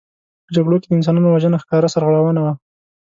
[0.45, 2.53] په جګړو کې د انسانانو وژنه ښکاره سرغړونه وه.